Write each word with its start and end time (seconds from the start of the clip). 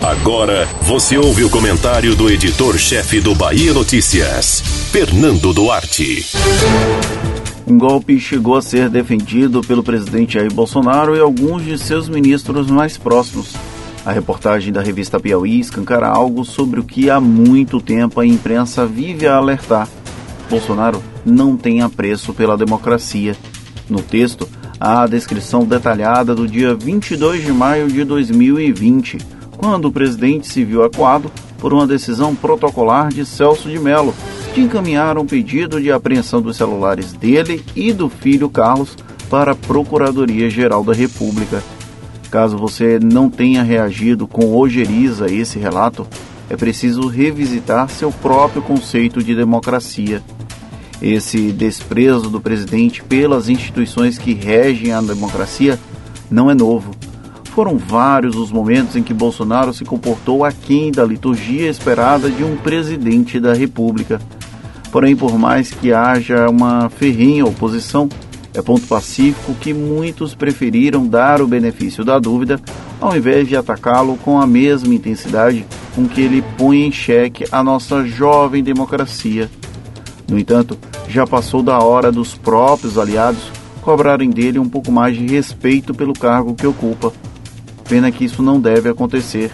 Agora 0.00 0.66
você 0.82 1.18
ouve 1.18 1.44
o 1.44 1.50
comentário 1.50 2.14
do 2.16 2.30
editor-chefe 2.30 3.20
do 3.20 3.34
Bahia 3.34 3.74
Notícias, 3.74 4.60
Fernando 4.90 5.52
Duarte. 5.52 6.24
Um 7.66 7.76
golpe 7.76 8.18
chegou 8.18 8.56
a 8.56 8.62
ser 8.62 8.88
defendido 8.88 9.60
pelo 9.60 9.82
presidente 9.82 10.34
Jair 10.34 10.52
Bolsonaro 10.52 11.14
e 11.14 11.20
alguns 11.20 11.64
de 11.64 11.76
seus 11.76 12.08
ministros 12.08 12.70
mais 12.70 12.96
próximos. 12.96 13.54
A 14.04 14.12
reportagem 14.12 14.72
da 14.72 14.80
revista 14.80 15.20
Piauí 15.20 15.60
escancara 15.60 16.08
algo 16.08 16.44
sobre 16.44 16.80
o 16.80 16.84
que 16.84 17.10
há 17.10 17.20
muito 17.20 17.80
tempo 17.80 18.18
a 18.20 18.26
imprensa 18.26 18.86
vive 18.86 19.26
a 19.26 19.36
alertar. 19.36 19.86
Bolsonaro 20.48 21.02
não 21.24 21.56
tem 21.56 21.82
apreço 21.82 22.32
pela 22.32 22.56
democracia. 22.56 23.36
No 23.88 24.00
texto, 24.00 24.48
há 24.80 25.02
a 25.02 25.06
descrição 25.06 25.64
detalhada 25.64 26.34
do 26.34 26.48
dia 26.48 26.74
22 26.74 27.44
de 27.44 27.52
maio 27.52 27.88
de 27.88 28.02
2020, 28.02 29.18
quando 29.60 29.84
o 29.84 29.92
presidente 29.92 30.48
se 30.48 30.64
viu 30.64 30.82
acuado 30.82 31.30
por 31.58 31.74
uma 31.74 31.86
decisão 31.86 32.34
protocolar 32.34 33.08
de 33.08 33.26
Celso 33.26 33.68
de 33.68 33.78
Mello, 33.78 34.14
de 34.54 34.62
encaminhar 34.62 35.18
um 35.18 35.26
pedido 35.26 35.78
de 35.78 35.92
apreensão 35.92 36.40
dos 36.40 36.56
celulares 36.56 37.12
dele 37.12 37.62
e 37.76 37.92
do 37.92 38.08
filho 38.08 38.48
Carlos 38.48 38.96
para 39.28 39.52
a 39.52 39.54
Procuradoria-Geral 39.54 40.82
da 40.82 40.94
República. 40.94 41.62
Caso 42.30 42.56
você 42.56 42.98
não 42.98 43.28
tenha 43.28 43.62
reagido 43.62 44.26
com 44.26 44.56
ojeriza 44.56 45.26
a 45.26 45.30
esse 45.30 45.58
relato, 45.58 46.06
é 46.48 46.56
preciso 46.56 47.06
revisitar 47.06 47.90
seu 47.90 48.10
próprio 48.10 48.62
conceito 48.62 49.22
de 49.22 49.34
democracia. 49.34 50.22
Esse 51.02 51.52
desprezo 51.52 52.30
do 52.30 52.40
presidente 52.40 53.02
pelas 53.02 53.50
instituições 53.50 54.16
que 54.16 54.32
regem 54.32 54.92
a 54.92 55.02
democracia 55.02 55.78
não 56.30 56.50
é 56.50 56.54
novo. 56.54 56.92
Foram 57.54 57.76
vários 57.76 58.36
os 58.36 58.52
momentos 58.52 58.96
em 58.96 59.02
que 59.02 59.12
Bolsonaro 59.12 59.74
se 59.74 59.84
comportou 59.84 60.44
aquém 60.44 60.90
da 60.90 61.04
liturgia 61.04 61.68
esperada 61.68 62.30
de 62.30 62.44
um 62.44 62.56
presidente 62.56 63.40
da 63.40 63.52
República. 63.52 64.20
Porém, 64.92 65.14
por 65.16 65.36
mais 65.38 65.70
que 65.70 65.92
haja 65.92 66.48
uma 66.48 66.88
ferrenha 66.88 67.44
oposição, 67.44 68.08
é 68.54 68.62
ponto 68.62 68.86
pacífico 68.86 69.54
que 69.54 69.72
muitos 69.72 70.34
preferiram 70.34 71.06
dar 71.06 71.40
o 71.40 71.46
benefício 71.46 72.04
da 72.04 72.18
dúvida 72.18 72.60
ao 73.00 73.16
invés 73.16 73.48
de 73.48 73.56
atacá-lo 73.56 74.16
com 74.18 74.40
a 74.40 74.46
mesma 74.46 74.94
intensidade 74.94 75.64
com 75.94 76.06
que 76.06 76.20
ele 76.20 76.42
põe 76.58 76.84
em 76.84 76.92
xeque 76.92 77.44
a 77.50 77.62
nossa 77.62 78.04
jovem 78.04 78.62
democracia. 78.62 79.50
No 80.28 80.38
entanto, 80.38 80.78
já 81.08 81.26
passou 81.26 81.62
da 81.62 81.78
hora 81.78 82.12
dos 82.12 82.34
próprios 82.34 82.98
aliados 82.98 83.50
cobrarem 83.82 84.30
dele 84.30 84.58
um 84.58 84.68
pouco 84.68 84.92
mais 84.92 85.16
de 85.16 85.26
respeito 85.26 85.94
pelo 85.94 86.12
cargo 86.12 86.54
que 86.54 86.66
ocupa. 86.66 87.12
Pena 87.90 88.12
que 88.12 88.24
isso 88.24 88.40
não 88.40 88.60
deve 88.60 88.88
acontecer. 88.88 89.50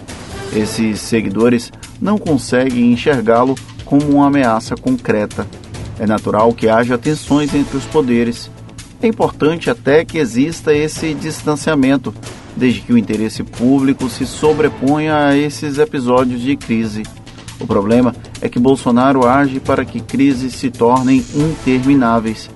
Esses 0.54 1.00
seguidores 1.00 1.72
não 1.98 2.18
conseguem 2.18 2.92
enxergá-lo 2.92 3.54
como 3.86 4.06
uma 4.10 4.26
ameaça 4.26 4.76
concreta. 4.76 5.46
É 5.98 6.06
natural 6.06 6.52
que 6.52 6.68
haja 6.68 6.98
tensões 6.98 7.54
entre 7.54 7.78
os 7.78 7.84
poderes. 7.86 8.50
É 9.00 9.06
importante 9.06 9.70
até 9.70 10.04
que 10.04 10.18
exista 10.18 10.74
esse 10.74 11.14
distanciamento, 11.14 12.14
desde 12.54 12.82
que 12.82 12.92
o 12.92 12.98
interesse 12.98 13.42
público 13.42 14.06
se 14.10 14.26
sobreponha 14.26 15.16
a 15.28 15.34
esses 15.34 15.78
episódios 15.78 16.42
de 16.42 16.58
crise. 16.58 17.04
O 17.58 17.66
problema 17.66 18.14
é 18.42 18.50
que 18.50 18.58
Bolsonaro 18.58 19.26
age 19.26 19.60
para 19.60 19.82
que 19.82 19.98
crises 19.98 20.52
se 20.52 20.70
tornem 20.70 21.24
intermináveis. 21.34 22.50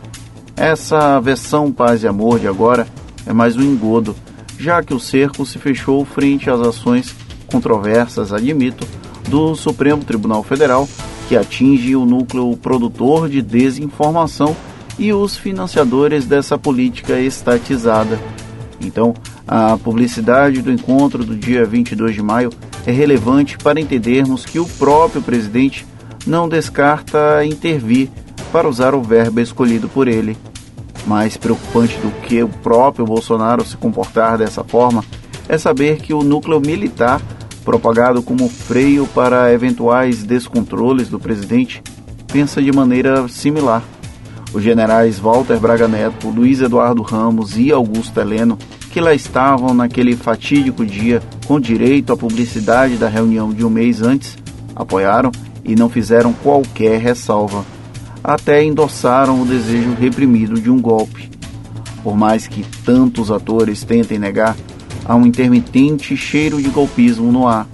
Essa 0.55 1.19
versão 1.20 1.73
paz 1.73 2.03
e 2.03 2.06
amor 2.06 2.39
de 2.39 2.47
agora 2.47 2.86
é 3.25 3.33
mais 3.33 3.56
um 3.56 3.62
engodo, 3.62 4.14
já 4.61 4.83
que 4.83 4.92
o 4.92 5.00
cerco 5.00 5.47
se 5.47 5.58
fechou 5.58 6.05
frente 6.05 6.50
às 6.50 6.61
ações 6.61 7.16
controversas, 7.47 8.30
admito, 8.30 8.86
do 9.28 9.55
Supremo 9.55 10.05
Tribunal 10.05 10.42
Federal, 10.42 10.86
que 11.28 11.36
atinge 11.36 11.97
o 11.97 12.05
núcleo 12.05 12.55
produtor 12.58 13.28
de 13.28 13.41
desinformação 13.41 14.55
e 14.98 15.14
os 15.14 15.34
financiadores 15.36 16.27
dessa 16.27 16.58
política 16.58 17.18
estatizada. 17.18 18.20
Então, 18.80 19.14
a 19.48 19.79
publicidade 19.79 20.61
do 20.61 20.70
encontro 20.70 21.24
do 21.24 21.34
dia 21.34 21.64
22 21.64 22.14
de 22.14 22.23
maio 22.23 22.51
é 22.86 22.92
relevante 22.92 23.57
para 23.57 23.80
entendermos 23.80 24.45
que 24.45 24.58
o 24.58 24.67
próprio 24.67 25.23
presidente 25.23 25.86
não 26.27 26.48
descarta 26.48 27.45
intervir 27.46 28.11
para 28.52 28.68
usar 28.68 28.95
o 28.95 29.02
verbo 29.02 29.40
escolhido 29.40 29.89
por 29.89 30.07
ele. 30.07 30.36
Mais 31.06 31.36
preocupante 31.36 31.96
do 31.98 32.11
que 32.22 32.42
o 32.42 32.48
próprio 32.48 33.05
Bolsonaro 33.05 33.64
se 33.64 33.77
comportar 33.77 34.38
dessa 34.38 34.62
forma 34.62 35.05
é 35.48 35.58
saber 35.58 36.00
que 36.00 36.14
o 36.14 36.22
núcleo 36.22 36.61
militar, 36.61 37.20
propagado 37.64 38.22
como 38.22 38.48
freio 38.48 39.06
para 39.06 39.52
eventuais 39.52 40.22
descontroles 40.22 41.08
do 41.08 41.18
presidente, 41.18 41.83
pensa 42.33 42.62
de 42.62 42.70
maneira 42.70 43.27
similar. 43.28 43.83
Os 44.52 44.62
generais 44.62 45.18
Walter 45.18 45.58
Braga 45.58 45.89
Neto, 45.89 46.28
Luiz 46.28 46.60
Eduardo 46.60 47.02
Ramos 47.02 47.56
e 47.56 47.72
Augusto 47.72 48.20
Heleno 48.20 48.58
que 48.90 49.00
lá 49.00 49.14
estavam 49.14 49.72
naquele 49.72 50.16
fatídico 50.16 50.84
dia 50.84 51.22
com 51.46 51.60
direito 51.60 52.12
à 52.12 52.16
publicidade 52.16 52.96
da 52.96 53.08
reunião 53.08 53.52
de 53.52 53.64
um 53.64 53.70
mês 53.70 54.02
antes, 54.02 54.36
apoiaram 54.74 55.30
e 55.64 55.77
não 55.77 55.89
fizeram 55.89 56.33
qualquer 56.33 57.00
ressalva. 57.00 57.64
Até 58.23 58.63
endossaram 58.63 59.41
o 59.41 59.47
desejo 59.47 59.95
reprimido 59.95 60.61
de 60.61 60.70
um 60.70 60.81
golpe. 60.81 61.31
Por 62.03 62.17
mais 62.17 62.47
que 62.47 62.64
tantos 62.85 63.31
atores 63.31 63.83
tentem 63.83 64.19
negar, 64.19 64.57
há 65.05 65.14
um 65.14 65.27
intermitente 65.27 66.17
cheiro 66.17 66.63
de 66.63 66.69
golpismo 66.69 67.31
no 67.33 67.47
ar. 67.47 67.67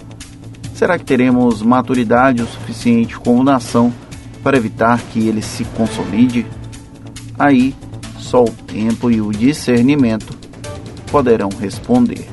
Será 0.75 0.99
que 0.99 1.05
teremos 1.05 1.63
maturidade 1.63 2.43
o 2.43 2.47
suficiente 2.47 3.19
como 3.19 3.43
nação 3.43 3.93
para 4.43 4.57
evitar 4.57 5.01
que 5.13 5.27
ele 5.27 5.43
se 5.43 5.65
consolide? 5.65 6.47
Aí, 7.39 7.75
só 8.19 8.45
o 8.45 8.51
tempo 8.51 9.11
e 9.11 9.21
o 9.21 9.31
discernimento 9.31 10.37
poderão 11.11 11.49
responder. 11.49 12.29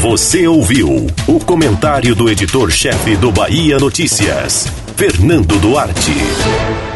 Você 0.00 0.46
ouviu 0.46 1.08
o 1.26 1.40
comentário 1.40 2.14
do 2.14 2.30
editor-chefe 2.30 3.16
do 3.16 3.32
Bahia 3.32 3.78
Notícias, 3.78 4.66
Fernando 4.98 5.54
Duarte. 5.60 6.87